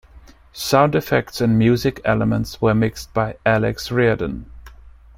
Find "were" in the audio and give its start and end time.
2.59-2.73